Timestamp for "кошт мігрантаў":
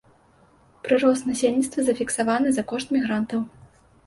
2.73-3.39